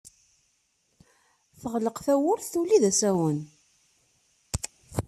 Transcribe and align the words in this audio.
Teɣleq 1.59 1.97
tawwurt, 2.05 2.45
tuley 2.51 2.79
d 2.83 2.85
asawen. 2.91 3.39